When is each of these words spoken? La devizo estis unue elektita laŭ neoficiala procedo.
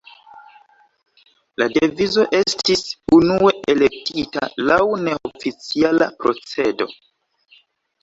La 1.63 1.67
devizo 1.73 2.25
estis 2.39 2.83
unue 3.19 3.53
elektita 3.75 4.51
laŭ 4.73 4.81
neoficiala 5.07 6.13
procedo. 6.25 6.93